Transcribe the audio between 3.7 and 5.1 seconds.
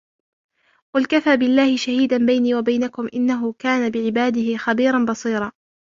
بعباده خبيرا